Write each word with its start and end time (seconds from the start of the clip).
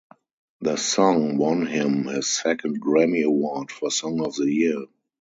The 0.61 0.77
song 0.77 1.37
won 1.37 1.67
him 1.67 2.05
his 2.05 2.27
second 2.27 2.81
Grammy 2.81 3.23
Award 3.23 3.69
for 3.71 3.91
Song 3.91 4.25
of 4.25 4.35
the 4.35 4.51
Year. 4.51 4.85